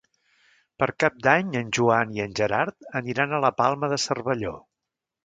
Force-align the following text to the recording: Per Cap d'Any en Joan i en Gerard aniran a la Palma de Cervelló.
Per 0.83 0.87
Cap 1.01 1.19
d'Any 1.27 1.51
en 1.59 1.69
Joan 1.77 2.15
i 2.19 2.23
en 2.23 2.33
Gerard 2.39 2.89
aniran 3.01 3.37
a 3.39 3.43
la 3.47 3.53
Palma 3.61 3.91
de 3.93 4.01
Cervelló. 4.09 4.57